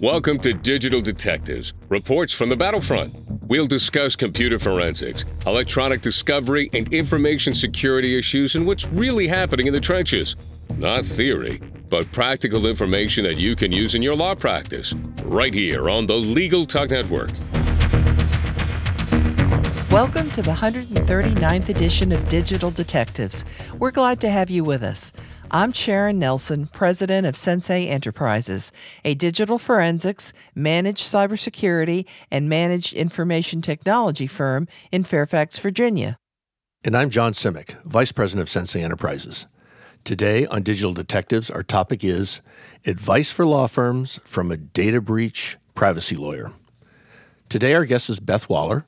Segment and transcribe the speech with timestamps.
[0.00, 3.12] Welcome to Digital Detectives, reports from the battlefront.
[3.48, 9.72] We'll discuss computer forensics, electronic discovery, and information security issues and what's really happening in
[9.72, 10.36] the trenches.
[10.76, 14.94] Not theory, but practical information that you can use in your law practice.
[15.24, 17.30] Right here on the Legal Talk Network.
[19.90, 23.44] Welcome to the 139th edition of Digital Detectives.
[23.80, 25.12] We're glad to have you with us.
[25.50, 28.70] I'm Sharon Nelson, president of Sensei Enterprises,
[29.02, 36.18] a digital forensics, managed cybersecurity, and managed information technology firm in Fairfax, Virginia.
[36.84, 39.46] And I'm John Simek, vice president of Sensei Enterprises.
[40.04, 42.42] Today on Digital Detectives, our topic is
[42.84, 46.52] Advice for Law Firms from a Data Breach Privacy Lawyer.
[47.48, 48.84] Today, our guest is Beth Waller.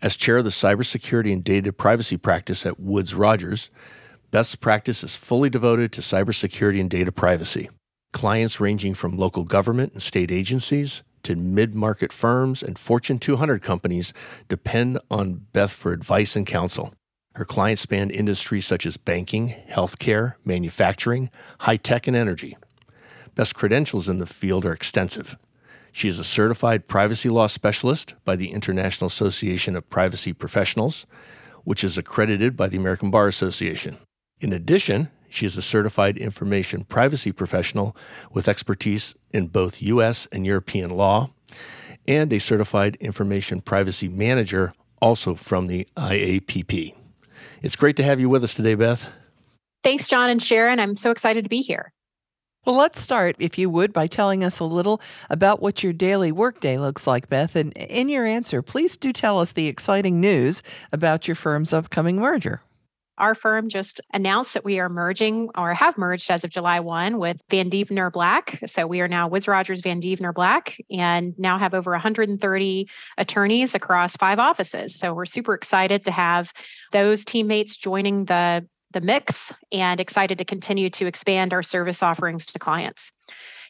[0.00, 3.70] As chair of the Cybersecurity and Data Privacy Practice at Woods Rogers,
[4.30, 7.70] Beth's practice is fully devoted to cybersecurity and data privacy.
[8.12, 13.62] Clients ranging from local government and state agencies to mid market firms and Fortune 200
[13.62, 14.12] companies
[14.48, 16.92] depend on Beth for advice and counsel.
[17.34, 22.56] Her clients span industries such as banking, healthcare, manufacturing, high tech, and energy.
[23.34, 25.36] Beth's credentials in the field are extensive.
[25.92, 31.06] She is a certified privacy law specialist by the International Association of Privacy Professionals,
[31.64, 33.98] which is accredited by the American Bar Association.
[34.40, 37.96] In addition, she is a certified information privacy professional
[38.32, 40.28] with expertise in both U.S.
[40.30, 41.30] and European law,
[42.06, 46.94] and a certified information privacy manager, also from the IAPP.
[47.62, 49.08] It's great to have you with us today, Beth.
[49.82, 50.80] Thanks, John and Sharon.
[50.80, 51.92] I'm so excited to be here.
[52.66, 56.32] Well, let's start, if you would, by telling us a little about what your daily
[56.32, 57.54] workday looks like, Beth.
[57.54, 62.16] And in your answer, please do tell us the exciting news about your firm's upcoming
[62.16, 62.60] merger.
[63.18, 67.18] Our firm just announced that we are merging or have merged as of July 1
[67.18, 68.60] with Vandeventer Black.
[68.66, 74.16] So we are now Woods Rogers Vandeventer Black and now have over 130 attorneys across
[74.16, 74.98] five offices.
[74.98, 76.52] So we're super excited to have
[76.92, 82.46] those teammates joining the the mix and excited to continue to expand our service offerings
[82.46, 83.12] to clients.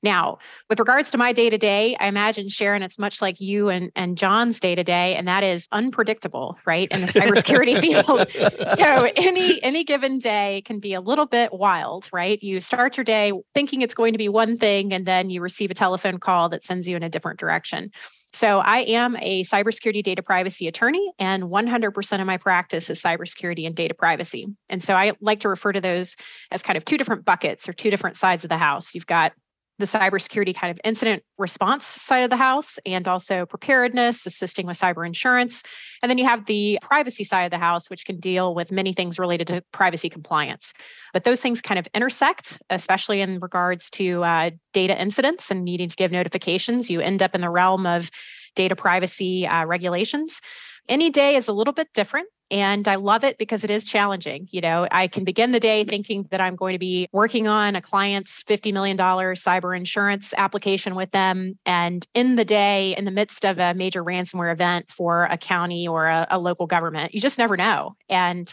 [0.03, 3.69] Now, with regards to my day to day, I imagine Sharon, it's much like you
[3.69, 6.89] and, and John's day to day, and that is unpredictable, right?
[6.91, 8.31] In the cybersecurity field.
[8.77, 12.43] So any any given day can be a little bit wild, right?
[12.43, 15.71] You start your day thinking it's going to be one thing, and then you receive
[15.71, 17.91] a telephone call that sends you in a different direction.
[18.37, 23.67] So I am a cybersecurity data privacy attorney, and 100% of my practice is cybersecurity
[23.67, 24.47] and data privacy.
[24.69, 26.17] And so I like to refer to those
[26.51, 28.95] as kind of two different buckets or two different sides of the house.
[28.95, 29.33] You've got
[29.78, 34.78] the cybersecurity kind of incident response side of the house and also preparedness, assisting with
[34.78, 35.62] cyber insurance.
[36.03, 38.92] And then you have the privacy side of the house, which can deal with many
[38.92, 40.72] things related to privacy compliance.
[41.12, 45.88] But those things kind of intersect, especially in regards to uh, data incidents and needing
[45.88, 46.91] to give notifications.
[46.91, 48.10] You end up in the realm of
[48.54, 50.41] data privacy uh, regulations.
[50.88, 54.49] Any day is a little bit different and I love it because it is challenging.
[54.51, 57.75] You know, I can begin the day thinking that I'm going to be working on
[57.75, 61.59] a client's $50 million cyber insurance application with them.
[61.67, 65.89] And in the day, in the midst of a major ransomware event for a county
[65.89, 67.97] or a, a local government, you just never know.
[68.09, 68.53] And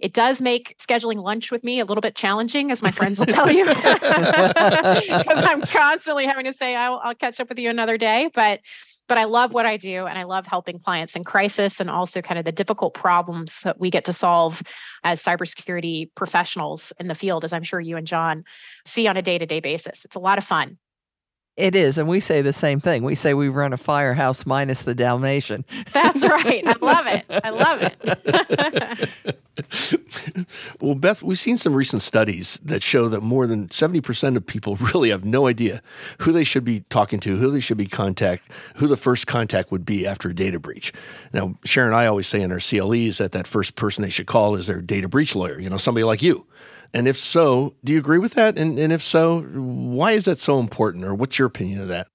[0.00, 3.26] it does make scheduling lunch with me a little bit challenging, as my friends will
[3.26, 7.98] tell you, because I'm constantly having to say, I'll, I'll catch up with you another
[7.98, 8.30] day.
[8.34, 8.60] But
[9.10, 12.22] but I love what I do and I love helping clients in crisis and also
[12.22, 14.62] kind of the difficult problems that we get to solve
[15.02, 18.44] as cybersecurity professionals in the field, as I'm sure you and John
[18.86, 20.04] see on a day to day basis.
[20.04, 20.78] It's a lot of fun.
[21.56, 21.98] It is.
[21.98, 23.02] And we say the same thing.
[23.02, 25.64] We say we run a firehouse minus the Dalmatian.
[25.92, 26.62] That's right.
[26.64, 27.26] I love it.
[27.42, 29.40] I love it.
[30.80, 34.76] well, Beth, we've seen some recent studies that show that more than 70% of people
[34.94, 35.82] really have no idea
[36.18, 39.70] who they should be talking to, who they should be contact, who the first contact
[39.70, 40.92] would be after a data breach.
[41.32, 44.54] Now, Sharon I always say in our CLEs that that first person they should call
[44.54, 46.46] is their data breach lawyer, you know, somebody like you.
[46.92, 48.58] And if so, do you agree with that?
[48.58, 51.04] And, and if so, why is that so important?
[51.04, 52.08] Or what's your opinion of that?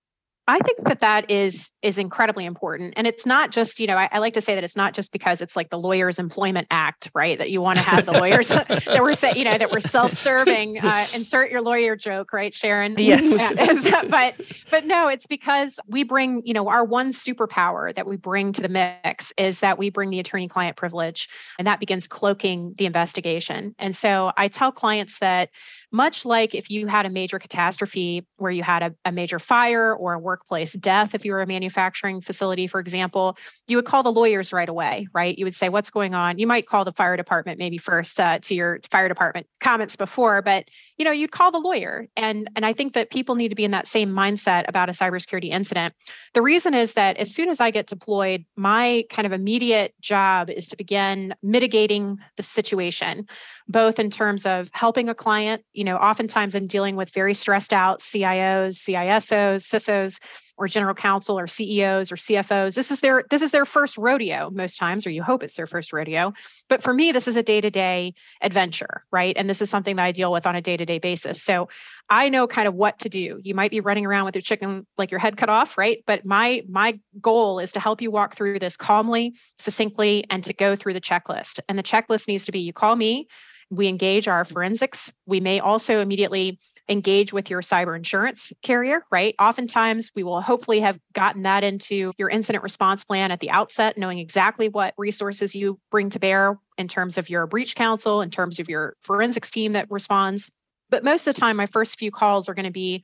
[0.48, 4.10] I think that that is is incredibly important, and it's not just you know I,
[4.12, 7.10] I, like to say that it's not just because it's like the Lawyers Employment Act,
[7.16, 7.38] right?
[7.38, 10.80] That you want to have the lawyers that were say you know that were self-serving.
[10.80, 12.96] Uh, insert your lawyer joke, right, Sharon?
[13.06, 13.88] Yes.
[14.10, 14.36] but
[14.72, 18.62] but no, it's because we bring you know our one superpower that we bring to
[18.62, 21.28] the mix is that we bring the attorney-client privilege,
[21.58, 23.74] and that begins cloaking the investigation.
[23.80, 25.50] And so I tell clients that
[25.92, 29.94] much like if you had a major catastrophe where you had a, a, major fire
[29.94, 33.38] or a workplace death, if you were a manufacturing facility, for example,
[33.68, 35.38] you would call the lawyers right away, right?
[35.38, 36.38] You would say, What's going on?
[36.38, 40.42] You might call the fire department maybe first uh, to your fire department comments before,
[40.42, 40.66] but
[40.98, 42.08] you know, you'd call the lawyer.
[42.16, 44.94] And, and I think that people need to be in that same mindset about a
[44.94, 45.94] cybersecurity incident.
[46.34, 50.50] The reason is that as soon as I get deployed, my kind of immediate job
[50.50, 53.28] is to begin mitigating the situation,
[53.68, 55.64] both in terms of helping a client.
[55.76, 60.20] You know, oftentimes I'm dealing with very stressed out CIOs, CISOs, CISOs
[60.58, 62.76] or general counsel or CEOs or CFOs.
[62.76, 65.68] This is their this is their first rodeo most times or you hope it's their
[65.68, 66.34] first rodeo.
[66.70, 69.36] But for me this is a day-to-day adventure, right?
[69.38, 71.42] And this is something that I deal with on a day-to-day basis.
[71.42, 71.68] So
[72.10, 73.40] I know kind of what to do.
[73.44, 76.04] You might be running around with your chicken like your head cut off, right?
[76.06, 80.54] But my my goal is to help you walk through this calmly, succinctly and to
[80.54, 81.60] go through the checklist.
[81.68, 83.28] And the checklist needs to be you call me,
[83.70, 85.12] we engage our forensics.
[85.26, 89.34] We may also immediately engage with your cyber insurance carrier, right?
[89.40, 93.98] Oftentimes, we will hopefully have gotten that into your incident response plan at the outset,
[93.98, 98.30] knowing exactly what resources you bring to bear in terms of your breach counsel, in
[98.30, 100.52] terms of your forensics team that responds.
[100.90, 103.04] But most of the time, my first few calls are going to be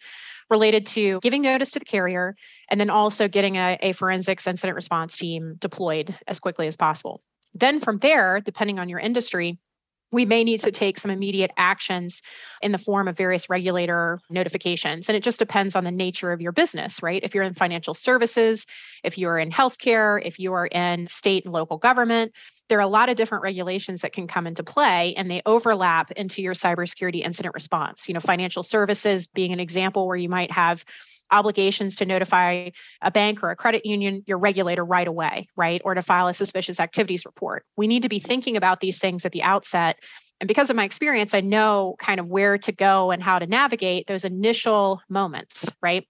[0.50, 2.36] related to giving notice to the carrier
[2.70, 7.24] and then also getting a, a forensics incident response team deployed as quickly as possible.
[7.56, 9.60] Then from there, depending on your industry,
[10.12, 12.22] we may need to take some immediate actions
[12.62, 15.10] in the form of various regulator notifications.
[15.10, 17.24] And it just depends on the nature of your business, right?
[17.24, 18.66] If you're in financial services,
[19.04, 22.34] if you're in healthcare, if you are in state and local government,
[22.68, 26.12] there are a lot of different regulations that can come into play and they overlap
[26.12, 28.08] into your cybersecurity incident response.
[28.08, 30.86] You know, financial services being an example where you might have
[31.32, 32.70] obligations to notify
[33.02, 35.82] a bank or a credit union, your regulator right away, right?
[35.86, 37.66] Or to file a suspicious activities report.
[37.78, 39.98] We need to be thinking about these things at the outset.
[40.40, 43.48] And because of my experience, I know kind of where to go and how to
[43.48, 46.08] navigate those initial moments, right?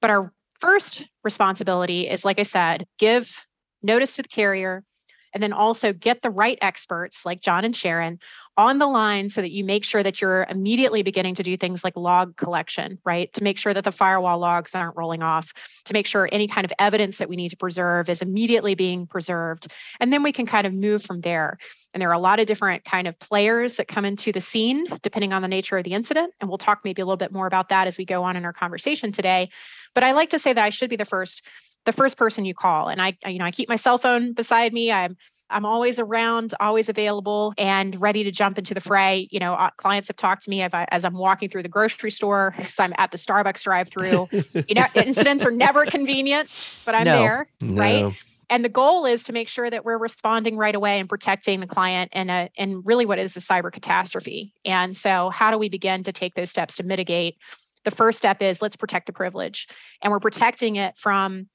[0.00, 3.44] But our first responsibility is, like I said, give
[3.82, 4.84] notice to the carrier,
[5.32, 8.18] and then also get the right experts like John and Sharon
[8.56, 11.82] on the line so that you make sure that you're immediately beginning to do things
[11.82, 13.32] like log collection, right?
[13.34, 15.52] To make sure that the firewall logs aren't rolling off,
[15.86, 19.06] to make sure any kind of evidence that we need to preserve is immediately being
[19.06, 19.68] preserved.
[19.98, 21.58] And then we can kind of move from there.
[21.94, 24.86] And there are a lot of different kind of players that come into the scene
[25.02, 26.34] depending on the nature of the incident.
[26.40, 28.44] And we'll talk maybe a little bit more about that as we go on in
[28.44, 29.50] our conversation today.
[29.94, 31.42] But I like to say that I should be the first
[31.86, 32.88] the first person you call.
[32.88, 34.92] And I, you know, I keep my cell phone beside me.
[34.92, 35.16] I'm
[35.50, 39.28] I'm always around, always available, and ready to jump into the fray.
[39.30, 42.54] You know, uh, clients have talked to me as I'm walking through the grocery store,
[42.58, 44.28] as I'm at the Starbucks drive-through.
[44.68, 46.48] you know, incidents are never convenient,
[46.84, 47.80] but I'm no, there, no.
[47.80, 48.16] right?
[48.48, 51.68] And the goal is to make sure that we're responding right away and protecting the
[51.68, 54.52] client in a in really what is a cyber catastrophe.
[54.64, 57.36] And so, how do we begin to take those steps to mitigate?
[57.84, 59.68] The first step is let's protect the privilege,
[60.02, 61.48] and we're protecting it from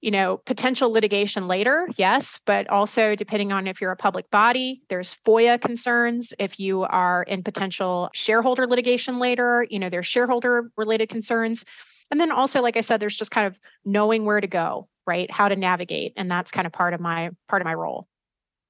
[0.00, 4.82] you know, potential litigation later, yes, but also depending on if you're a public body,
[4.88, 6.32] there's FOIA concerns.
[6.38, 11.64] If you are in potential shareholder litigation later, you know, there's shareholder related concerns.
[12.10, 15.30] And then also, like I said, there's just kind of knowing where to go, right?
[15.30, 16.12] How to navigate.
[16.16, 18.06] And that's kind of part of my part of my role.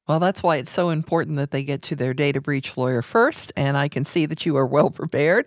[0.08, 3.52] Well, that's why it's so important that they get to their data breach lawyer first.
[3.56, 5.46] And I can see that you are well prepared,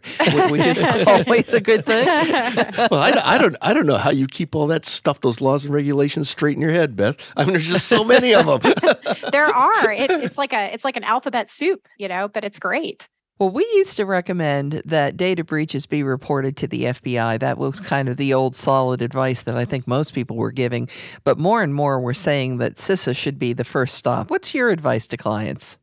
[0.50, 2.06] which is always a good thing.
[2.06, 5.66] well, I, I, don't, I don't know how you keep all that stuff, those laws
[5.66, 7.18] and regulations, straight in your head, Beth.
[7.36, 8.74] I mean, there's just so many of them.
[9.32, 9.92] there are.
[9.92, 13.10] It, it's like a, it's like an alphabet soup, you know, but it's great.
[13.42, 17.40] Well, we used to recommend that data breaches be reported to the FBI.
[17.40, 17.86] That was mm-hmm.
[17.86, 20.88] kind of the old solid advice that I think most people were giving.
[21.24, 24.30] But more and more we're saying that CISA should be the first stop.
[24.30, 25.80] What's your advice to clients?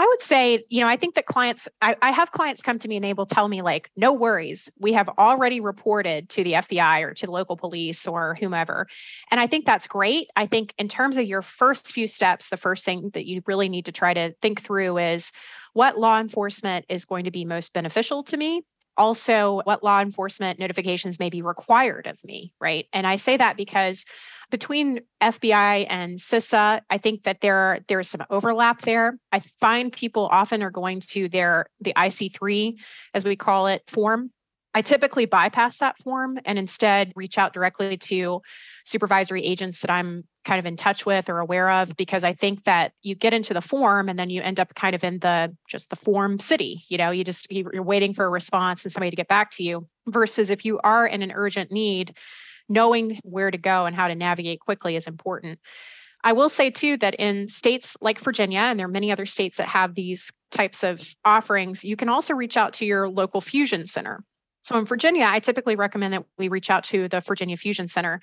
[0.00, 2.88] I would say, you know, I think that clients, I, I, have clients come to
[2.88, 4.70] me and they will tell me, like, no worries.
[4.78, 8.86] We have already reported to the FBI or to the local police or whomever.
[9.30, 10.28] And I think that's great.
[10.34, 13.68] I think, in terms of your first few steps, the first thing that you really
[13.68, 15.32] need to try to think through is
[15.74, 18.62] what law enforcement is going to be most beneficial to me
[18.96, 22.86] also what law enforcement notifications may be required of me right?
[22.92, 24.04] And i say that because
[24.50, 29.18] between fbi and cisa i think that there there's some overlap there.
[29.32, 32.78] I find people often are going to their the ic3
[33.14, 34.30] as we call it form.
[34.72, 38.42] I typically bypass that form and instead reach out directly to
[38.84, 42.64] supervisory agents that I'm kind of in touch with or aware of because I think
[42.64, 45.54] that you get into the form and then you end up kind of in the
[45.68, 46.82] just the form city.
[46.88, 49.62] You know, you just you're waiting for a response and somebody to get back to
[49.62, 52.16] you versus if you are in an urgent need,
[52.68, 55.58] knowing where to go and how to navigate quickly is important.
[56.22, 59.56] I will say too that in states like Virginia, and there are many other states
[59.56, 63.86] that have these types of offerings, you can also reach out to your local fusion
[63.86, 64.22] center.
[64.62, 68.20] So in Virginia, I typically recommend that we reach out to the Virginia Fusion Center.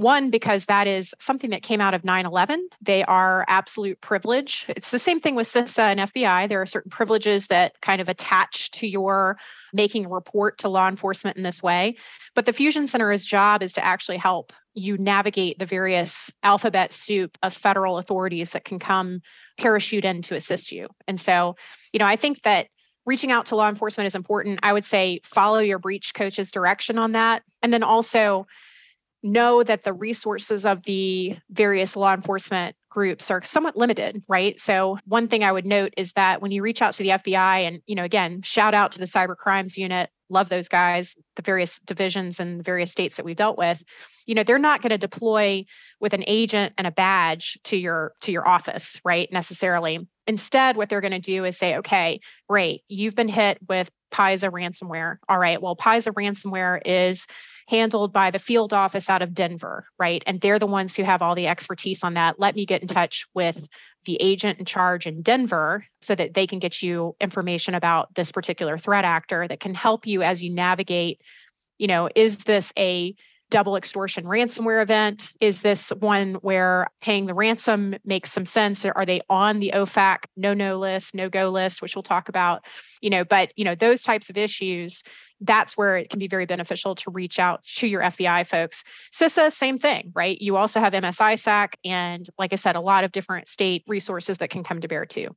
[0.00, 2.70] One, because that is something that came out of 9 11.
[2.80, 4.64] They are absolute privilege.
[4.70, 6.48] It's the same thing with CISA and FBI.
[6.48, 9.36] There are certain privileges that kind of attach to your
[9.74, 11.96] making a report to law enforcement in this way.
[12.34, 17.36] But the Fusion Center's job is to actually help you navigate the various alphabet soup
[17.42, 19.20] of federal authorities that can come
[19.58, 20.88] parachute in to assist you.
[21.08, 21.56] And so,
[21.92, 22.68] you know, I think that
[23.04, 24.60] reaching out to law enforcement is important.
[24.62, 27.42] I would say follow your breach coach's direction on that.
[27.62, 28.46] And then also
[29.22, 34.58] know that the resources of the various law enforcement groups are somewhat limited, right?
[34.58, 37.66] So one thing I would note is that when you reach out to the FBI
[37.66, 41.42] and, you know, again, shout out to the cyber crimes unit, love those guys, the
[41.42, 43.82] various divisions and various states that we've dealt with,
[44.26, 45.64] you know, they're not going to deploy
[46.00, 49.30] with an agent and a badge to your to your office, right?
[49.32, 50.06] Necessarily.
[50.26, 54.50] Instead, what they're going to do is say, okay, great, you've been hit with Pysa
[54.50, 55.16] ransomware.
[55.28, 57.26] All right, well, Pysa ransomware is
[57.68, 60.22] handled by the field office out of Denver, right?
[60.26, 62.40] And they're the ones who have all the expertise on that.
[62.40, 63.68] Let me get in touch with
[64.06, 68.32] the agent in charge in Denver so that they can get you information about this
[68.32, 71.20] particular threat actor that can help you as you navigate,
[71.78, 73.14] you know, is this a
[73.50, 75.32] double extortion ransomware event?
[75.40, 78.84] Is this one where paying the ransom makes some sense?
[78.84, 82.64] Are they on the OFAC no no list, no go list, which we'll talk about?
[83.00, 85.02] You know, but you know, those types of issues,
[85.40, 88.84] that's where it can be very beneficial to reach out to your FBI folks.
[89.12, 90.40] CISA, same thing, right?
[90.40, 94.50] You also have MSISAC and like I said, a lot of different state resources that
[94.50, 95.28] can come to bear too.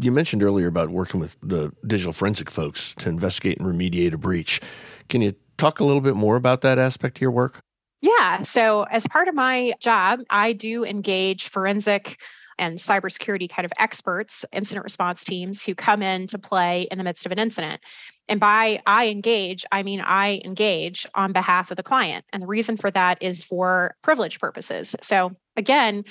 [0.00, 4.18] You mentioned earlier about working with the digital forensic folks to investigate and remediate a
[4.18, 4.60] breach.
[5.08, 7.62] Can you talk a little bit more about that aspect of your work?
[8.00, 8.42] Yeah.
[8.42, 12.20] So, as part of my job, I do engage forensic
[12.58, 17.04] and cybersecurity kind of experts, incident response teams who come in to play in the
[17.04, 17.80] midst of an incident.
[18.28, 22.24] And by I engage, I mean I engage on behalf of the client.
[22.32, 24.96] And the reason for that is for privilege purposes.
[25.00, 26.04] So, again,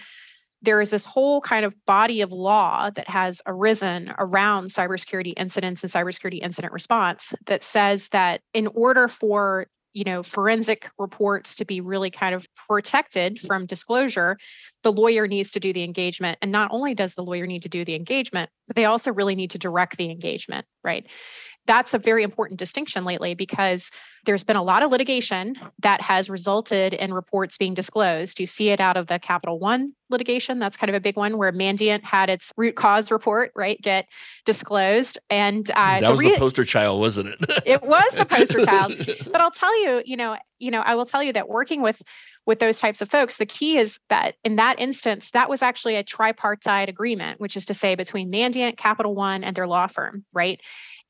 [0.62, 5.84] there is this whole kind of body of law that has arisen around cybersecurity incidents
[5.84, 11.65] and cybersecurity incident response that says that in order for you know forensic reports to
[11.65, 14.38] be really kind of protected from disclosure
[14.84, 16.39] the lawyer needs to do the engagement.
[16.41, 19.36] And not only does the lawyer need to do the engagement but they also really
[19.36, 21.06] need to direct the engagement right
[21.65, 23.91] that's a very important distinction lately because
[24.25, 28.39] there's been a lot of litigation that has resulted in reports being disclosed.
[28.39, 30.60] You see it out of the Capital One litigation.
[30.60, 34.08] That's kind of a big one where Mandiant had its root cause report, right, get
[34.46, 35.18] disclosed.
[35.30, 37.63] And uh, that was the, re- the poster child, wasn't it?
[37.65, 38.94] it was the poster child.
[39.32, 42.01] But I'll tell you, you know, you know, I will tell you that working with
[42.46, 45.96] with those types of folks, the key is that in that instance, that was actually
[45.96, 50.25] a tripartite agreement, which is to say between Mandiant, Capital One, and their law firm,
[50.34, 50.60] right?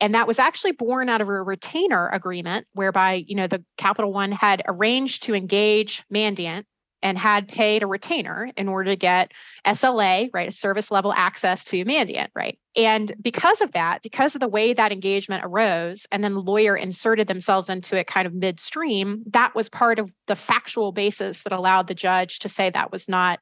[0.01, 4.11] And that was actually born out of a retainer agreement whereby you know the capital
[4.11, 6.65] one had arranged to engage mandiant
[7.03, 9.31] and had paid a retainer in order to get
[9.65, 12.59] SLA, right, a service level access to Mandiant, right?
[12.75, 16.75] And because of that, because of the way that engagement arose, and then the lawyer
[16.75, 21.53] inserted themselves into it kind of midstream, that was part of the factual basis that
[21.53, 23.39] allowed the judge to say that was not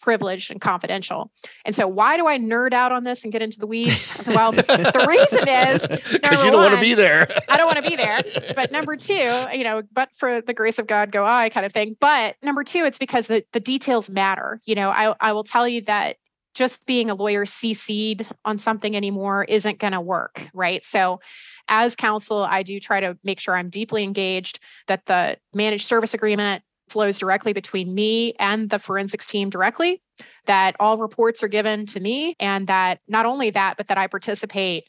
[0.00, 1.30] privileged and confidential.
[1.64, 4.12] And so, why do I nerd out on this and get into the weeds?
[4.26, 7.28] Well, the reason is because you don't want to be there.
[7.48, 8.22] I don't want to be there.
[8.54, 11.72] But number two, you know, but for the grace of God, go I kind of
[11.72, 11.96] thing.
[12.00, 14.60] But number two, it's because the, the details matter.
[14.64, 16.16] You know, I, I will tell you that
[16.54, 20.84] just being a lawyer CC'd on something anymore isn't going to work, right?
[20.84, 21.20] So,
[21.68, 26.14] as counsel, I do try to make sure I'm deeply engaged, that the managed service
[26.14, 30.00] agreement flows directly between me and the forensics team directly,
[30.46, 34.06] that all reports are given to me, and that not only that, but that I
[34.06, 34.84] participate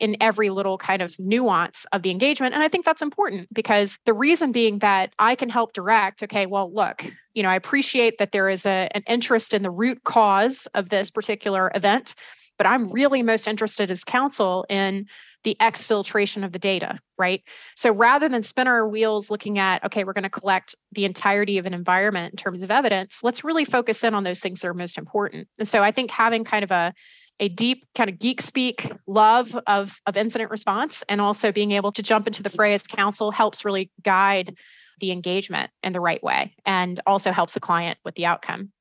[0.00, 2.54] in every little kind of nuance of the engagement.
[2.54, 6.46] And I think that's important because the reason being that I can help direct, okay,
[6.46, 10.04] well, look, you know, I appreciate that there is a, an interest in the root
[10.04, 12.14] cause of this particular event,
[12.58, 15.06] but I'm really most interested as counsel in
[15.48, 17.42] the exfiltration of the data, right?
[17.74, 21.56] So rather than spin our wheels looking at, okay, we're going to collect the entirety
[21.56, 24.68] of an environment in terms of evidence, let's really focus in on those things that
[24.68, 25.48] are most important.
[25.58, 26.92] And so I think having kind of a
[27.40, 31.92] a deep kind of geek speak love of, of incident response and also being able
[31.92, 34.58] to jump into the fray as counsel helps really guide
[34.98, 38.72] the engagement in the right way and also helps the client with the outcome.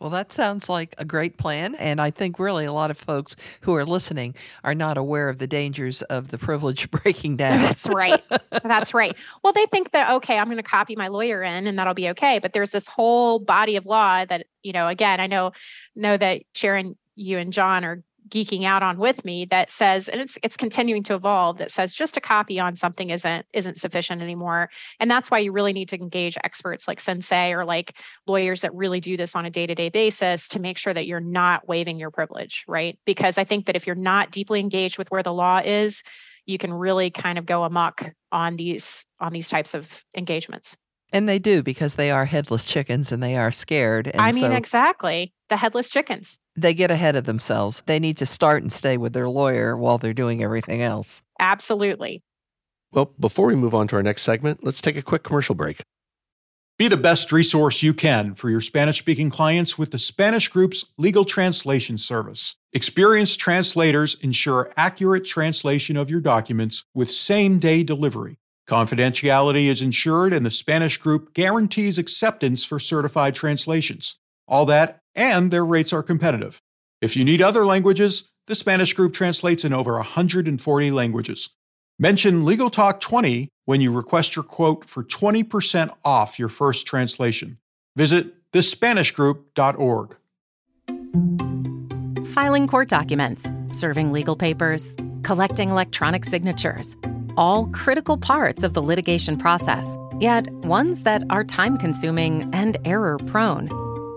[0.00, 1.74] Well, that sounds like a great plan.
[1.74, 5.38] And I think really a lot of folks who are listening are not aware of
[5.38, 7.62] the dangers of the privilege breaking down.
[7.62, 8.22] That's right.
[8.62, 9.16] That's right.
[9.42, 12.10] Well, they think that, okay, I'm going to copy my lawyer in and that'll be
[12.10, 12.38] okay.
[12.38, 15.52] But there's this whole body of law that, you know, again, I know,
[15.96, 20.20] know that Sharon, you and John are geeking out on with me that says and
[20.20, 24.22] it's it's continuing to evolve that says just a copy on something isn't isn't sufficient
[24.22, 24.70] anymore.
[25.00, 28.74] And that's why you really need to engage experts like sensei or like lawyers that
[28.74, 32.10] really do this on a day-to-day basis to make sure that you're not waiving your
[32.10, 32.98] privilege right?
[33.04, 36.02] Because i think that if you're not deeply engaged with where the law is
[36.46, 40.76] you can really kind of go amok on these on these types of engagements
[41.12, 44.08] and they do because they are headless chickens and they are scared.
[44.08, 45.32] And I mean, so exactly.
[45.48, 46.38] The headless chickens.
[46.56, 47.82] They get ahead of themselves.
[47.86, 51.22] They need to start and stay with their lawyer while they're doing everything else.
[51.40, 52.22] Absolutely.
[52.92, 55.82] Well, before we move on to our next segment, let's take a quick commercial break.
[56.78, 60.84] Be the best resource you can for your Spanish speaking clients with the Spanish Group's
[60.96, 62.54] legal translation service.
[62.72, 68.38] Experienced translators ensure accurate translation of your documents with same day delivery.
[68.68, 74.16] Confidentiality is ensured, and the Spanish group guarantees acceptance for certified translations.
[74.46, 76.60] All that, and their rates are competitive.
[77.00, 81.48] If you need other languages, the Spanish group translates in over 140 languages.
[81.98, 87.58] Mention Legal Talk 20 when you request your quote for 20% off your first translation.
[87.96, 90.16] Visit thespanishgroup.org.
[92.26, 96.96] Filing court documents, serving legal papers, collecting electronic signatures
[97.38, 103.16] all critical parts of the litigation process, yet ones that are time consuming and error
[103.26, 103.68] prone.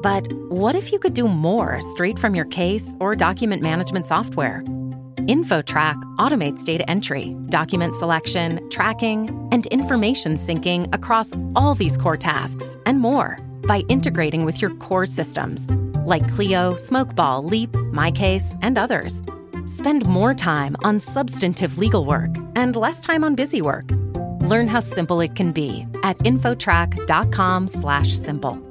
[0.02, 4.64] But what if you could do more straight from your case or document management software?
[5.18, 12.76] InfoTrack automates data entry, document selection, tracking, and information syncing across all these core tasks
[12.88, 13.38] and more
[13.68, 15.70] by integrating with your core systems
[16.06, 19.22] like Clio, Smokeball, Leap, MyCase, and others.
[19.72, 23.90] Spend more time on substantive legal work and less time on busy work.
[24.42, 28.71] Learn how simple it can be at infotrack.com/simple.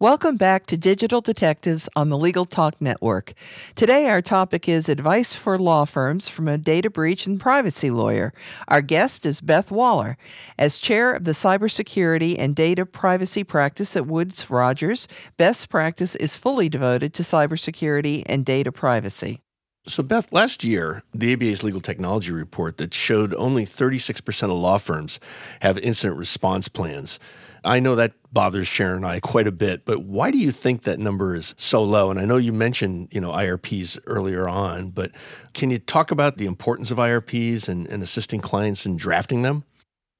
[0.00, 3.32] Welcome back to Digital Detectives on the Legal Talk Network.
[3.74, 8.32] Today, our topic is advice for law firms from a data breach and privacy lawyer.
[8.68, 10.16] Our guest is Beth Waller.
[10.56, 16.36] As chair of the cybersecurity and data privacy practice at Woods Rogers, Beth's practice is
[16.36, 19.40] fully devoted to cybersecurity and data privacy.
[19.84, 24.78] So, Beth, last year, the ABA's legal technology report that showed only 36% of law
[24.78, 25.18] firms
[25.60, 27.18] have incident response plans.
[27.64, 30.82] I know that bothers Sharon and I quite a bit, but why do you think
[30.82, 32.10] that number is so low?
[32.10, 35.12] And I know you mentioned, you know, IRPs earlier on, but
[35.54, 39.64] can you talk about the importance of IRPs and, and assisting clients in drafting them?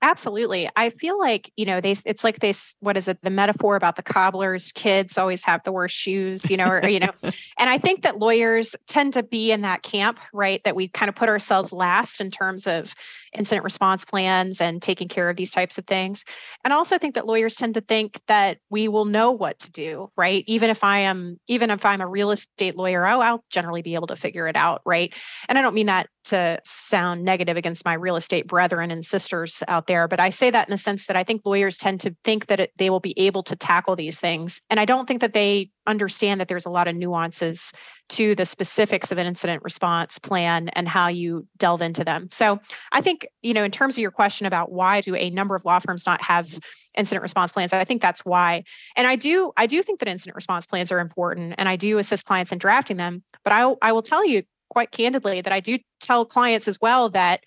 [0.01, 0.69] Absolutely.
[0.77, 3.97] I feel like, you know, they it's like this what is it, the metaphor about
[3.97, 7.11] the cobbler's kids always have the worst shoes, you know, or you know.
[7.23, 10.63] and I think that lawyers tend to be in that camp, right?
[10.63, 12.95] That we kind of put ourselves last in terms of
[13.37, 16.25] incident response plans and taking care of these types of things.
[16.65, 19.71] And I also think that lawyers tend to think that we will know what to
[19.71, 20.45] do, right?
[20.47, 23.97] Even if I am even if I'm a real estate lawyer, oh, I'll generally be
[23.97, 25.13] able to figure it out, right?
[25.49, 29.63] And I don't mean that to sound negative against my real estate brethren and sisters
[29.67, 32.15] out there, but I say that in the sense that I think lawyers tend to
[32.23, 34.61] think that it, they will be able to tackle these things.
[34.71, 37.73] And I don't think that they understand that there's a lot of nuances
[38.11, 42.29] to the specifics of an incident response plan and how you delve into them.
[42.31, 42.61] So
[42.93, 45.65] I think, you know, in terms of your question about why do a number of
[45.65, 46.57] law firms not have
[46.97, 48.63] incident response plans, I think that's why.
[48.97, 51.99] And I do I do think that incident response plans are important and I do
[51.99, 55.61] assist clients in drafting them, but I I will tell you quite candidly that I
[55.61, 57.43] do tell clients as well that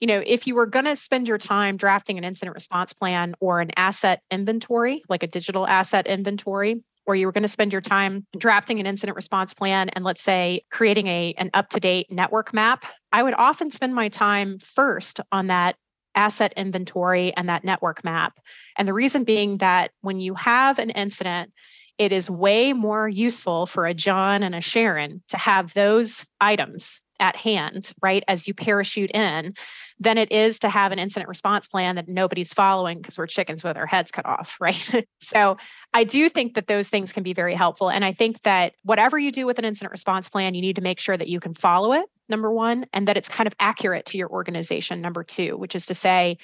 [0.00, 3.34] you know if you were going to spend your time drafting an incident response plan
[3.40, 7.72] or an asset inventory like a digital asset inventory or you were going to spend
[7.72, 12.52] your time drafting an incident response plan and let's say creating a an up-to-date network
[12.52, 15.76] map i would often spend my time first on that
[16.16, 18.40] asset inventory and that network map.
[18.76, 21.52] And the reason being that when you have an incident
[21.98, 27.00] it is way more useful for a John and a Sharon to have those items
[27.18, 29.54] at hand, right, as you parachute in,
[29.98, 33.64] than it is to have an incident response plan that nobody's following because we're chickens
[33.64, 35.06] with our heads cut off, right?
[35.20, 35.56] so
[35.94, 37.90] I do think that those things can be very helpful.
[37.90, 40.82] And I think that whatever you do with an incident response plan, you need to
[40.82, 44.06] make sure that you can follow it, number one, and that it's kind of accurate
[44.06, 46.36] to your organization, number two, which is to say,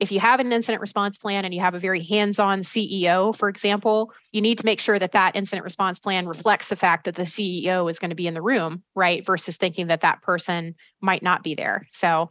[0.00, 3.48] if you have an incident response plan and you have a very hands-on CEO, for
[3.48, 7.16] example, you need to make sure that that incident response plan reflects the fact that
[7.16, 9.26] the CEO is going to be in the room, right?
[9.26, 11.88] Versus thinking that that person might not be there.
[11.90, 12.30] So,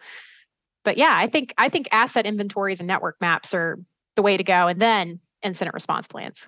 [0.86, 3.78] but yeah, I think I think asset inventories and network maps are
[4.16, 6.48] the way to go, and then incident response plans.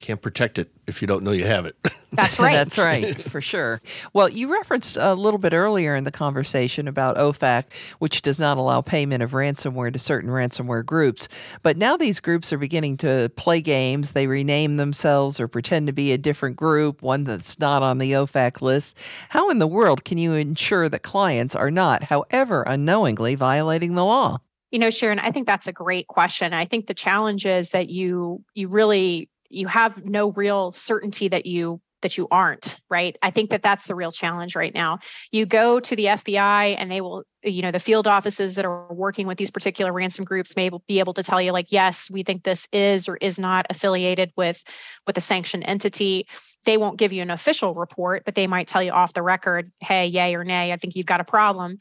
[0.00, 1.76] Can't protect it if you don't know you have it.
[2.12, 2.54] That's right.
[2.54, 3.80] That's right, for sure.
[4.12, 7.64] Well, you referenced a little bit earlier in the conversation about OFAC,
[7.98, 11.28] which does not allow payment of ransomware to certain ransomware groups.
[11.62, 14.12] But now these groups are beginning to play games.
[14.12, 18.12] They rename themselves or pretend to be a different group, one that's not on the
[18.12, 18.96] OFAC list.
[19.28, 24.04] How in the world can you ensure that clients are not, however unknowingly, violating the
[24.04, 24.38] law?
[24.70, 26.52] You know, Sharon, I think that's a great question.
[26.52, 31.46] I think the challenge is that you you really you have no real certainty that
[31.46, 33.16] you that you aren't right?
[33.22, 35.00] I think that that's the real challenge right now.
[35.32, 38.92] You go to the fbi and they will you know the field offices that are
[38.92, 42.22] working with these particular ransom groups may be able to tell you like yes we
[42.22, 44.62] think this is or is not affiliated with
[45.06, 46.26] with a sanctioned entity.
[46.64, 49.72] They won't give you an official report but they might tell you off the record
[49.80, 51.78] hey yay or nay i think you've got a problem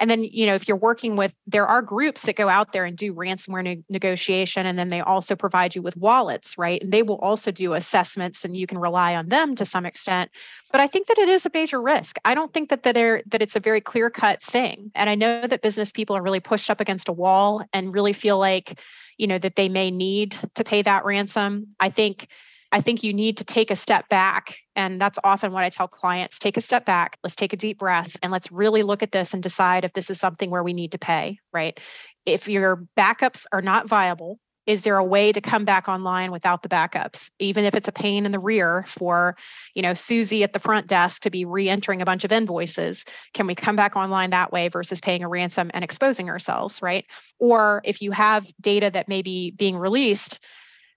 [0.00, 2.86] and then, you know, if you're working with, there are groups that go out there
[2.86, 6.82] and do ransomware ne- negotiation, and then they also provide you with wallets, right?
[6.82, 10.30] And they will also do assessments, and you can rely on them to some extent.
[10.72, 12.16] But I think that it is a major risk.
[12.24, 14.90] I don't think that that, are, that it's a very clear cut thing.
[14.94, 18.14] And I know that business people are really pushed up against a wall and really
[18.14, 18.80] feel like,
[19.18, 21.76] you know, that they may need to pay that ransom.
[21.78, 22.26] I think
[22.72, 24.56] I think you need to take a step back.
[24.76, 27.78] And that's often what I tell clients take a step back, let's take a deep
[27.78, 30.72] breath, and let's really look at this and decide if this is something where we
[30.72, 31.78] need to pay, right?
[32.26, 36.62] If your backups are not viable, is there a way to come back online without
[36.62, 39.36] the backups even if it's a pain in the rear for
[39.74, 43.46] you know susie at the front desk to be re-entering a bunch of invoices can
[43.46, 47.06] we come back online that way versus paying a ransom and exposing ourselves right
[47.38, 50.44] or if you have data that may be being released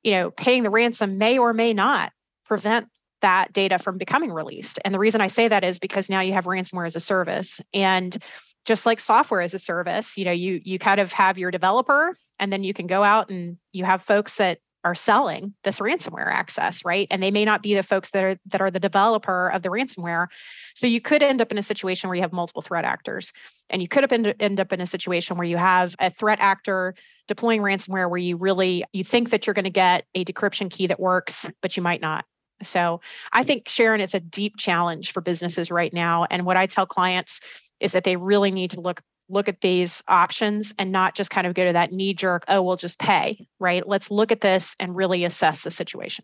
[0.03, 2.11] you know, paying the ransom may or may not
[2.45, 2.87] prevent
[3.21, 4.79] that data from becoming released.
[4.83, 7.61] And the reason I say that is because now you have ransomware as a service.
[7.73, 8.15] And
[8.65, 12.17] just like software as a service, you know, you you kind of have your developer
[12.39, 16.31] and then you can go out and you have folks that are selling this ransomware
[16.31, 17.07] access, right?
[17.09, 19.69] And they may not be the folks that are that are the developer of the
[19.69, 20.27] ransomware.
[20.75, 23.31] So you could end up in a situation where you have multiple threat actors.
[23.69, 26.95] And you could end, end up in a situation where you have a threat actor
[27.27, 30.87] deploying ransomware where you really you think that you're going to get a decryption key
[30.87, 32.25] that works, but you might not.
[32.61, 36.25] So I think Sharon, it's a deep challenge for businesses right now.
[36.29, 37.39] And what I tell clients
[37.79, 39.01] is that they really need to look
[39.33, 42.61] look at these options and not just kind of go to that knee jerk, oh,
[42.61, 43.87] we'll just pay, right?
[43.87, 46.23] Let's look at this and really assess the situation.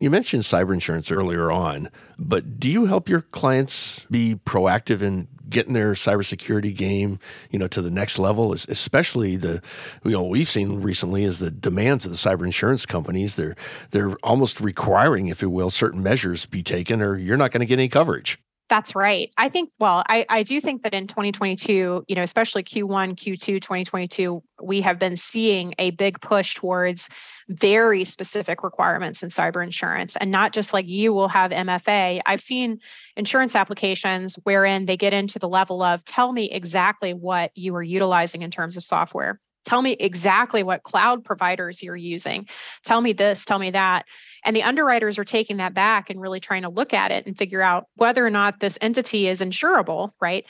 [0.00, 5.28] You mentioned cyber insurance earlier on, but do you help your clients be proactive in
[5.48, 8.52] getting their cybersecurity game, you know, to the next level?
[8.52, 9.62] Especially the,
[10.04, 13.36] you know, we've seen recently is the demands of the cyber insurance companies.
[13.36, 13.54] They're
[13.92, 17.66] they're almost requiring, if you will, certain measures be taken, or you're not going to
[17.66, 18.40] get any coverage.
[18.72, 19.30] That's right.
[19.36, 23.60] I think, well, I, I do think that in 2022, you know, especially Q1, Q2,
[23.60, 27.10] 2022, we have been seeing a big push towards
[27.50, 30.16] very specific requirements in cyber insurance.
[30.16, 32.22] And not just like you will have MFA.
[32.24, 32.78] I've seen
[33.14, 37.82] insurance applications wherein they get into the level of tell me exactly what you are
[37.82, 39.38] utilizing in terms of software.
[39.64, 42.48] Tell me exactly what cloud providers you're using.
[42.84, 44.06] Tell me this, tell me that.
[44.44, 47.38] And the underwriters are taking that back and really trying to look at it and
[47.38, 50.44] figure out whether or not this entity is insurable, right?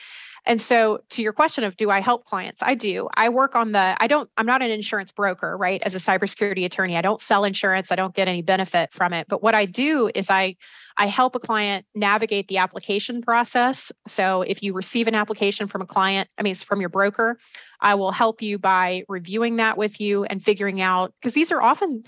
[0.44, 2.62] And so to your question of do I help clients?
[2.62, 3.08] I do.
[3.14, 5.80] I work on the I don't I'm not an insurance broker, right?
[5.82, 9.26] As a cybersecurity attorney, I don't sell insurance, I don't get any benefit from it.
[9.28, 10.56] But what I do is I
[10.96, 13.92] I help a client navigate the application process.
[14.08, 17.38] So if you receive an application from a client, I mean from your broker,
[17.80, 21.62] I will help you by reviewing that with you and figuring out because these are
[21.62, 22.02] often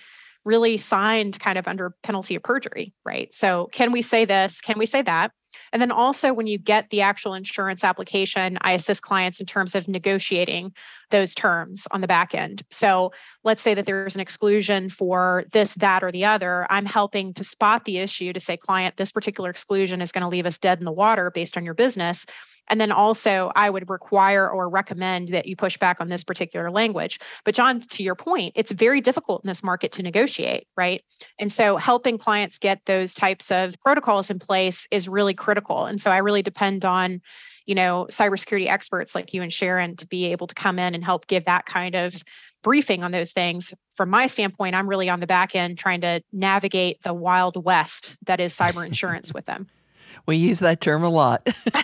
[0.44, 3.32] really signed kind of under penalty of perjury, right?
[3.32, 4.60] So, can we say this?
[4.60, 5.32] Can we say that?
[5.72, 9.74] And then also, when you get the actual insurance application, I assist clients in terms
[9.74, 10.72] of negotiating
[11.10, 12.62] those terms on the back end.
[12.70, 13.12] So,
[13.42, 16.66] let's say that there's an exclusion for this, that, or the other.
[16.70, 20.28] I'm helping to spot the issue to say, client, this particular exclusion is going to
[20.28, 22.26] leave us dead in the water based on your business.
[22.68, 26.70] And then also, I would require or recommend that you push back on this particular
[26.70, 27.18] language.
[27.44, 31.02] But, John, to your point, it's very difficult in this market to negotiate, right?
[31.38, 35.84] And so, helping clients get those types of protocols in place is really critical.
[35.84, 37.20] And so, I really depend on
[37.66, 41.05] you know cybersecurity experts like you and sharon to be able to come in and
[41.05, 42.22] help give that kind of
[42.62, 46.20] briefing on those things from my standpoint i'm really on the back end trying to
[46.33, 49.66] navigate the wild west that is cyber insurance with them
[50.27, 51.46] we use that term a lot.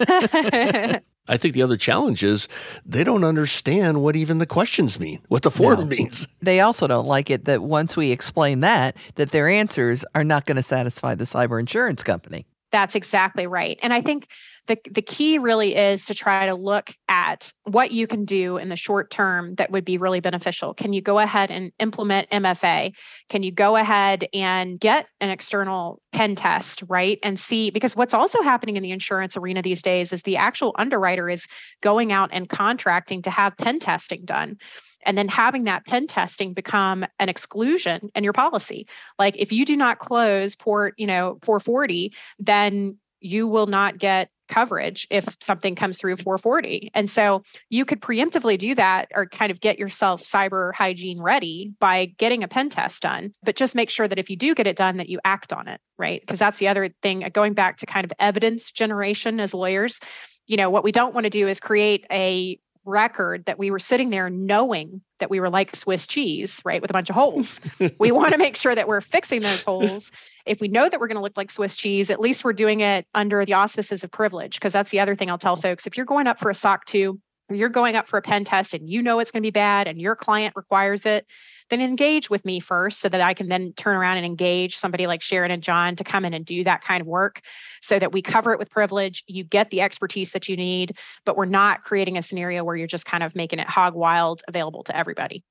[1.29, 2.49] I think the other challenge is
[2.85, 5.87] they don't understand what even the questions mean, what the form no.
[5.87, 6.27] means.
[6.43, 10.47] They also don't like it that once we explain that, that their answers are not
[10.47, 12.47] going to satisfy the cyber insurance company.
[12.73, 13.79] That's exactly right.
[13.83, 14.29] And I think
[14.67, 18.69] the, the key really is to try to look at what you can do in
[18.69, 20.75] the short term that would be really beneficial.
[20.75, 22.95] Can you go ahead and implement MFA?
[23.29, 27.19] Can you go ahead and get an external pen test, right?
[27.23, 30.75] And see, because what's also happening in the insurance arena these days is the actual
[30.79, 31.47] underwriter is
[31.81, 34.59] going out and contracting to have pen testing done
[35.07, 38.87] and then having that pen testing become an exclusion in your policy
[39.19, 44.31] like if you do not close port you know 440 then you will not get
[44.49, 46.91] coverage if something comes through 440.
[46.93, 51.73] And so you could preemptively do that or kind of get yourself cyber hygiene ready
[51.81, 53.33] by getting a pen test done.
[53.43, 55.69] But just make sure that if you do get it done, that you act on
[55.69, 56.21] it, right?
[56.21, 60.01] Because that's the other thing, uh, going back to kind of evidence generation as lawyers.
[60.47, 63.79] You know, what we don't want to do is create a record that we were
[63.79, 67.61] sitting there knowing that we were like Swiss cheese, right, with a bunch of holes.
[67.99, 70.13] we want to make sure that we're fixing those holes.
[70.47, 72.81] If we know that we're going to look like Swiss cheese, at least we're doing
[72.81, 74.55] it under the auspices of privilege.
[74.55, 75.87] Because that's the other thing I'll tell folks.
[75.87, 78.75] If you're going up for a SOC 2, you're going up for a pen test
[78.75, 81.27] and you know it's going to be bad and your client requires it,
[81.71, 85.07] then engage with me first so that I can then turn around and engage somebody
[85.07, 87.41] like Sharon and John to come in and do that kind of work
[87.81, 89.25] so that we cover it with privilege.
[89.27, 92.87] You get the expertise that you need, but we're not creating a scenario where you're
[92.87, 95.43] just kind of making it hog wild available to everybody.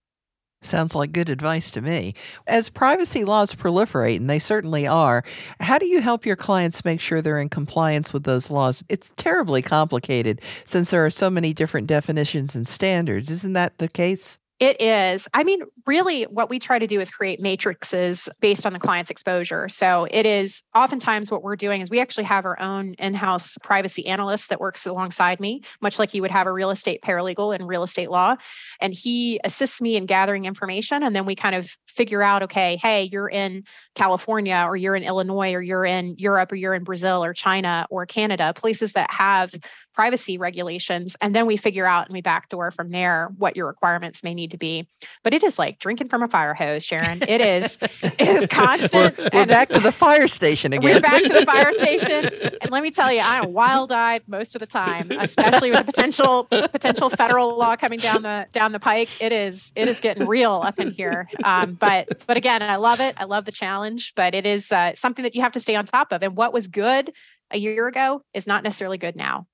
[0.61, 2.13] Sounds like good advice to me.
[2.45, 5.23] As privacy laws proliferate, and they certainly are,
[5.61, 8.83] how do you help your clients make sure they're in compliance with those laws?
[8.89, 13.29] It's terribly complicated since there are so many different definitions and standards.
[13.29, 14.37] Isn't that the case?
[14.59, 15.25] It is.
[15.33, 19.09] I mean, really, what we try to do is create matrices based on the client's
[19.09, 19.69] exposure.
[19.69, 23.57] So it is oftentimes what we're doing is we actually have our own in house
[23.63, 27.57] privacy analyst that works alongside me, much like you would have a real estate paralegal
[27.57, 28.35] in real estate law.
[28.81, 31.03] And he assists me in gathering information.
[31.03, 33.63] And then we kind of figure out okay, hey, you're in
[33.95, 37.87] California or you're in Illinois or you're in Europe or you're in Brazil or China
[37.89, 39.53] or Canada, places that have
[39.93, 41.15] privacy regulations.
[41.19, 44.48] And then we figure out and we backdoor from there what your requirements may need
[44.49, 44.87] to be.
[45.23, 47.21] But it is like drinking from a fire hose, Sharon.
[47.23, 49.17] It is, it is constant.
[49.17, 50.95] we're, we're back to the fire station again.
[50.95, 52.29] We're back to the fire station.
[52.61, 56.45] And let me tell you, I'm wild-eyed most of the time, especially with the potential
[56.45, 59.09] potential federal law coming down the down the pike.
[59.21, 61.27] It is it is getting real up in here.
[61.43, 63.15] Um, but but again, I love it.
[63.17, 65.85] I love the challenge, but it is uh, something that you have to stay on
[65.85, 66.23] top of.
[66.23, 67.11] And what was good
[67.51, 69.47] a year ago is not necessarily good now.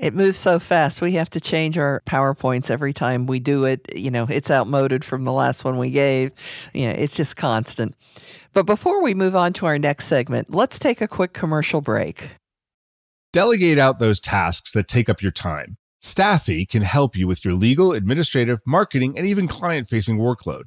[0.00, 1.02] It moves so fast.
[1.02, 3.86] We have to change our PowerPoints every time we do it.
[3.94, 6.32] You know, it's outmoded from the last one we gave.
[6.72, 7.94] You know, it's just constant.
[8.54, 12.30] But before we move on to our next segment, let's take a quick commercial break.
[13.34, 15.76] Delegate out those tasks that take up your time.
[16.02, 20.64] Staffi can help you with your legal, administrative, marketing, and even client facing workload.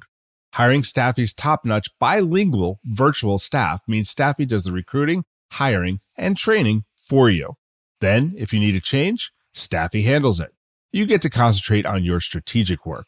[0.52, 6.84] Hiring Staffi's top notch bilingual virtual staff means Staffi does the recruiting, hiring, and training
[6.96, 7.56] for you.
[8.04, 10.52] Then, if you need a change, Staffi handles it.
[10.92, 13.06] You get to concentrate on your strategic work.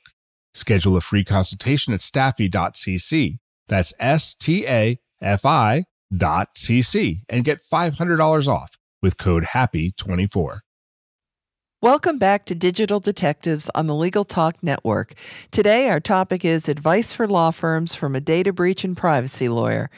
[0.54, 3.37] Schedule a free consultation at staffi.cc.
[3.68, 5.85] That's S T A F I
[6.16, 10.61] dot cc and get $500 off with code HAPPY24.
[11.87, 15.14] Welcome back to Digital Detectives on the Legal Talk Network.
[15.53, 19.88] Today, our topic is advice for law firms from a data breach and privacy lawyer.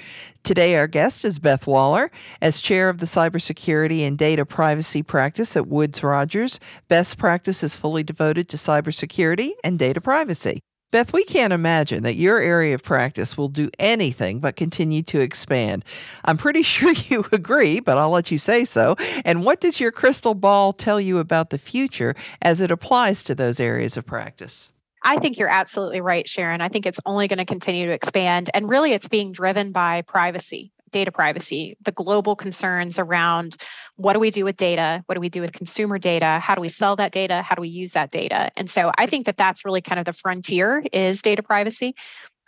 [0.45, 2.11] Today, our guest is Beth Waller.
[2.43, 7.75] As chair of the cybersecurity and data privacy practice at Woods Rogers, Beth's practice is
[7.75, 10.61] fully devoted to cybersecurity and data privacy.
[10.91, 15.21] Beth, we can't imagine that your area of practice will do anything but continue to
[15.21, 15.85] expand.
[16.25, 18.97] I'm pretty sure you agree, but I'll let you say so.
[19.25, 23.35] And what does your crystal ball tell you about the future as it applies to
[23.35, 24.73] those areas of practice?
[25.05, 26.63] I think you're absolutely right, Sharon.
[26.63, 28.51] I think it's only going to continue to expand.
[28.55, 33.57] And really, it's being driven by privacy data privacy, the global concerns around
[33.97, 35.03] what do we do with data?
[35.07, 36.39] What do we do with consumer data?
[36.41, 37.43] How do we sell that data?
[37.43, 38.51] How do we use that data?
[38.57, 41.95] And so I think that that's really kind of the frontier is data privacy.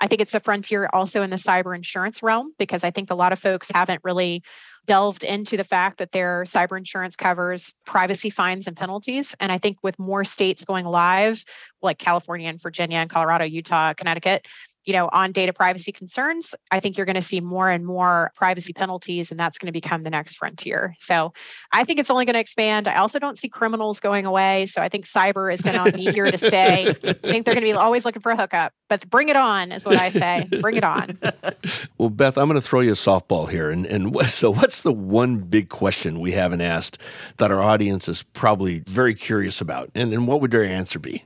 [0.00, 3.14] I think it's a frontier also in the cyber insurance realm because I think a
[3.14, 4.42] lot of folks haven't really
[4.86, 9.34] delved into the fact that their cyber insurance covers privacy fines and penalties.
[9.38, 11.44] And I think with more states going live,
[11.82, 14.46] like California and Virginia and Colorado, Utah, Connecticut,
[14.84, 18.32] you know, on data privacy concerns, I think you're going to see more and more
[18.34, 20.94] privacy penalties, and that's going to become the next frontier.
[20.98, 21.32] So
[21.72, 22.88] I think it's only going to expand.
[22.88, 24.66] I also don't see criminals going away.
[24.66, 26.88] So I think cyber is going to be here to stay.
[26.88, 29.70] I think they're going to be always looking for a hookup, but bring it on
[29.72, 30.48] is what I say.
[30.60, 31.18] Bring it on.
[31.98, 33.70] well, Beth, I'm going to throw you a softball here.
[33.70, 36.98] And, and so, what's the one big question we haven't asked
[37.36, 39.90] that our audience is probably very curious about?
[39.94, 41.24] And, and what would their answer be?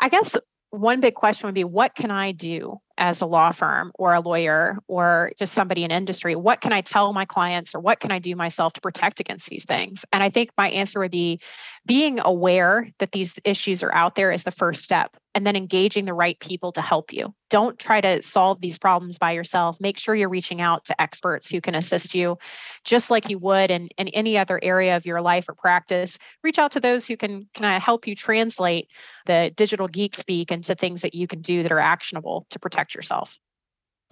[0.00, 0.36] I guess
[0.70, 4.20] one big question would be what can I do as a law firm or a
[4.20, 8.12] lawyer or just somebody in industry what can i tell my clients or what can
[8.12, 10.04] i do myself to protect against these things?
[10.12, 11.40] And i think my answer would be
[11.86, 16.04] being aware that these issues are out there is the first step and then engaging
[16.04, 17.34] the right people to help you.
[17.48, 19.80] Don't try to solve these problems by yourself.
[19.80, 22.38] Make sure you're reaching out to experts who can assist you
[22.84, 26.18] just like you would in, in any other area of your life or practice.
[26.42, 28.88] Reach out to those who can kind of uh, help you translate
[29.26, 32.94] the digital geek speak into things that you can do that are actionable to protect
[32.94, 33.38] yourself.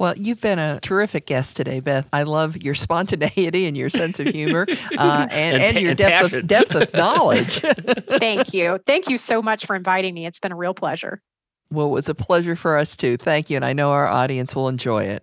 [0.01, 2.09] Well, you've been a terrific guest today, Beth.
[2.11, 4.73] I love your spontaneity and your sense of humor uh,
[5.31, 7.61] and, and, and, your and depth, of, depth of knowledge.
[8.19, 8.81] Thank you.
[8.87, 10.25] Thank you so much for inviting me.
[10.25, 11.21] It's been a real pleasure.
[11.71, 13.19] Well, it was a pleasure for us too.
[13.19, 13.57] Thank you.
[13.57, 15.23] And I know our audience will enjoy it.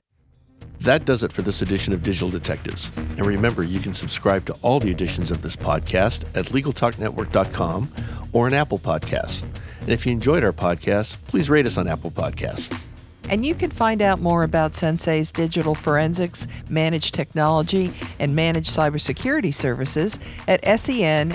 [0.81, 2.91] That does it for this edition of Digital Detectives.
[2.95, 7.91] And remember, you can subscribe to all the editions of this podcast at LegalTalkNetwork.com
[8.31, 9.41] or an Apple Podcasts.
[9.81, 12.86] And if you enjoyed our podcast, please rate us on Apple Podcasts.
[13.29, 19.53] And you can find out more about Sensei's digital forensics, managed technology, and managed cybersecurity
[19.53, 21.33] services at senseient.com.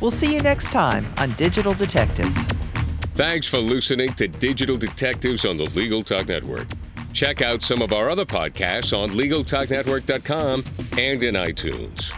[0.00, 2.36] We'll see you next time on Digital Detectives.
[3.14, 6.66] Thanks for listening to Digital Detectives on the Legal Talk Network.
[7.12, 10.64] Check out some of our other podcasts on LegalTalkNetwork.com
[10.98, 12.10] and in iTunes.